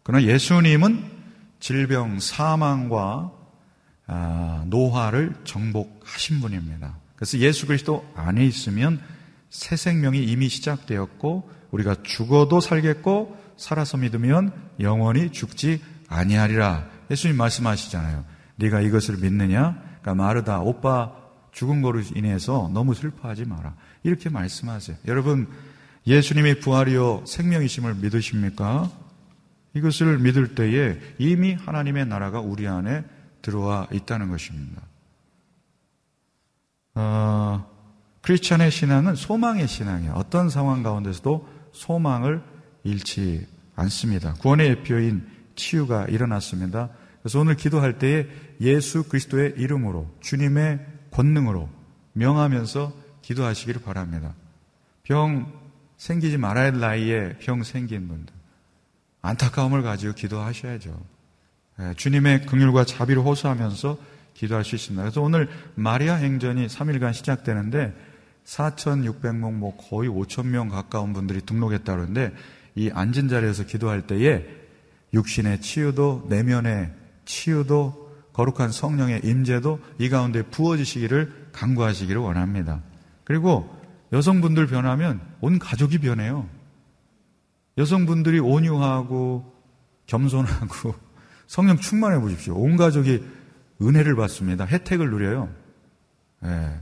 그러나 0.03 0.25
예수님은 0.25 1.05
질병, 1.61 2.19
사망과 2.21 3.33
아, 4.07 4.65
노화를 4.67 5.35
정복하신 5.45 6.41
분입니다. 6.41 6.97
그래서 7.15 7.39
예수 7.39 7.67
그리스도 7.67 8.11
안에 8.15 8.45
있으면 8.47 9.01
새 9.51 9.77
생명이 9.77 10.25
이미 10.25 10.49
시작되었고 10.49 11.51
우리가 11.71 11.97
죽어도 12.03 12.61
살겠고 12.61 13.37
살아서 13.57 13.99
믿으면 13.99 14.53
영원히 14.81 15.31
죽지 15.31 15.83
아니하리라 16.09 16.87
예수님 17.11 17.37
말씀하시잖아요. 17.37 18.25
네가 18.57 18.81
이것을 18.81 19.19
믿느냐? 19.19 19.75
그러니까 20.01 20.15
마르다 20.15 20.61
오빠 20.61 21.13
죽은 21.53 21.83
거로 21.83 22.01
인해서 22.15 22.71
너무 22.73 22.95
슬퍼하지 22.95 23.45
마라. 23.45 23.75
이렇게 24.05 24.31
말씀하세요. 24.31 24.97
여러분 25.07 25.49
예수님의 26.07 26.61
부활이요 26.61 27.25
생명이심을 27.27 27.95
믿으십니까? 27.97 28.91
이것을 29.75 30.19
믿을 30.19 30.55
때에 30.55 30.99
이미 31.19 31.55
하나님의 31.55 32.07
나라가 32.07 32.41
우리 32.41 32.67
안에 32.67 33.05
들어와 33.43 33.87
있다는 33.93 34.29
것입니다. 34.31 34.83
어, 36.95 37.69
크리스천의 38.23 38.71
신앙은 38.71 39.15
소망의 39.15 39.69
신앙이에요. 39.69 40.13
어떤 40.15 40.51
상황 40.51 40.83
가운데서도 40.83 41.49
소망을 41.73 42.43
잃지 42.83 43.47
않습니다. 43.77 44.35
구원의 44.35 44.69
예표인 44.71 45.27
치유가 45.55 46.05
일어났습니다. 46.07 46.91
그래서 47.23 47.41
오늘 47.41 47.57
기도할 47.57 47.99
때에 47.99 48.27
예수 48.61 49.05
그리스도의 49.09 49.55
이름으로 49.57 50.11
주님의 50.21 50.81
권능으로 51.11 51.69
명하면서 52.15 52.93
기도하시기를 53.23 53.83
바랍니다. 53.83 54.35
병 55.05 55.53
생기지 55.99 56.39
말아야 56.39 56.67
할 56.67 56.81
나이에 56.81 57.37
병 57.41 57.63
생긴 57.63 58.09
분들 58.09 58.33
안타까움을 59.21 59.83
가지고 59.83 60.15
기도하셔야죠. 60.15 60.99
예, 61.81 61.95
주님의 61.97 62.47
긍휼과 62.47 62.85
자비를 62.85 63.23
호소하면서 63.23 63.99
기도할 64.35 64.65
수 64.65 64.77
있습니다. 64.77 65.03
그래서 65.03 65.21
오늘 65.21 65.49
마리아 65.75 66.15
행전이 66.15 66.69
3일간 66.69 67.13
시작되는데 67.13 67.95
4,600명, 68.45 69.53
뭐 69.53 69.77
거의 69.77 70.09
5,000명 70.09 70.71
가까운 70.71 71.13
분들이 71.13 71.41
등록했다 71.43 71.93
그러는데 71.93 72.33
이 72.75 72.91
앉은 72.93 73.29
자리에서 73.29 73.65
기도할 73.65 74.07
때에 74.07 74.47
육신의 75.13 75.61
치유도 75.61 76.27
내면의 76.29 76.93
치유도 77.25 78.09
거룩한 78.33 78.71
성령의 78.71 79.23
임재도 79.25 79.81
이 79.99 80.09
가운데 80.09 80.43
부어지시기를 80.43 81.49
강구하시기를 81.53 82.21
원합니다. 82.21 82.81
그리고 83.25 83.78
여성분들 84.13 84.67
변하면 84.67 85.21
온 85.41 85.59
가족이 85.59 85.99
변해요. 85.99 86.49
여성분들이 87.77 88.41
온유하고 88.41 89.55
겸손하고 90.07 90.95
성령 91.47 91.79
충만해 91.79 92.21
보십시오. 92.21 92.57
온 92.57 92.77
가족이 92.77 93.25
은혜를 93.81 94.17
받습니다. 94.17 94.65
혜택을 94.65 95.11
누려요. 95.11 95.49
예. 96.45 96.81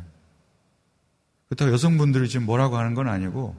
그렇다고 1.49 1.73
여성분들이 1.73 2.29
지금 2.29 2.47
뭐라고 2.47 2.77
하는 2.77 2.95
건 2.95 3.09
아니고 3.09 3.55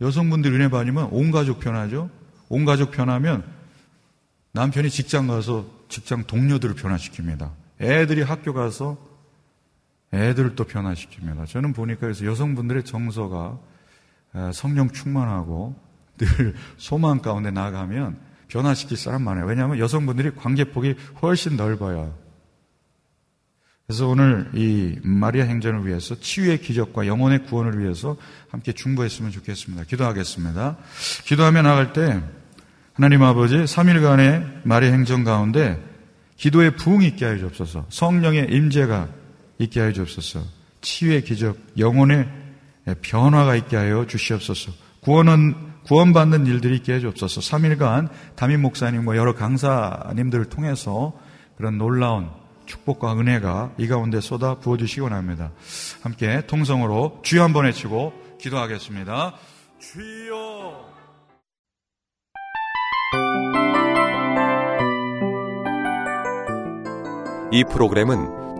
여성분들이 0.00 0.54
은혜 0.54 0.68
받으면 0.68 1.08
온 1.10 1.30
가족 1.30 1.60
변하죠. 1.60 2.10
온 2.48 2.64
가족 2.64 2.90
변하면 2.90 3.44
남편이 4.52 4.90
직장 4.90 5.26
가서 5.26 5.66
직장 5.88 6.24
동료들을 6.24 6.74
변화시킵니다. 6.76 7.50
애들이 7.80 8.22
학교 8.22 8.52
가서 8.52 8.96
애들을 10.14 10.54
또 10.54 10.64
변화시킵니다. 10.64 11.46
저는 11.48 11.72
보니까 11.72 12.00
그래서 12.00 12.24
여성분들의 12.24 12.84
정서가 12.84 13.58
성령 14.52 14.90
충만하고 14.90 15.74
늘 16.18 16.54
소망 16.76 17.18
가운데 17.20 17.50
나가면 17.50 18.18
변화시킬 18.48 18.96
사람 18.96 19.22
많아요. 19.22 19.46
왜냐하면 19.46 19.78
여성분들이 19.78 20.34
관계폭이 20.36 20.94
훨씬 21.22 21.56
넓어요. 21.56 22.14
그래서 23.86 24.08
오늘 24.08 24.50
이 24.54 24.98
마리아 25.02 25.44
행전을 25.44 25.86
위해서 25.86 26.14
치유의 26.14 26.60
기적과 26.62 27.06
영혼의 27.06 27.44
구원을 27.44 27.78
위해서 27.80 28.16
함께 28.48 28.72
중보했으면 28.72 29.30
좋겠습니다. 29.30 29.84
기도하겠습니다. 29.84 30.78
기도하며 31.24 31.62
나갈 31.62 31.92
때 31.92 32.22
하나님 32.94 33.22
아버지 33.22 33.56
3일간의 33.56 34.62
마리아 34.62 34.90
행전 34.90 35.24
가운데 35.24 35.82
기도의 36.36 36.76
부흥이 36.76 37.06
있게 37.08 37.26
하여 37.26 37.38
주옵소서. 37.38 37.86
성령의 37.90 38.48
임재가 38.50 39.08
있게 39.58 39.80
하여 39.80 39.92
주옵소서. 39.92 40.40
치유의 40.80 41.24
기적, 41.24 41.58
영혼의 41.78 42.28
변화가 43.02 43.56
있게 43.56 43.76
하여 43.76 44.06
주시옵소서. 44.06 44.72
구원은 45.00 45.54
구원받는 45.84 46.46
일들이 46.46 46.76
있게 46.76 46.94
해 46.94 47.00
주옵소서. 47.00 47.40
3일간 47.40 48.08
담임 48.36 48.62
목사님과 48.62 49.16
여러 49.16 49.34
강사님들을 49.34 50.46
통해서 50.46 51.12
그런 51.56 51.78
놀라운 51.78 52.30
축복과 52.66 53.18
은혜가 53.18 53.74
이 53.78 53.86
가운데 53.86 54.20
쏟아 54.20 54.54
부어 54.54 54.76
주시기 54.76 55.00
원합니다. 55.00 55.52
함께 56.02 56.46
통성으로 56.46 57.20
주여 57.22 57.42
한번 57.42 57.66
외치고 57.66 58.12
기도하겠습니다. 58.40 59.34
주여! 59.78 60.94
이 67.52 67.62
프로그램은 67.70 68.43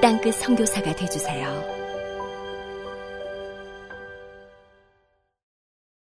땅끝 0.00 0.34
성교사가 0.34 0.94
되주세요 0.94 1.75